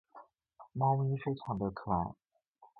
[0.73, 2.15] 猫咪非常的可爱。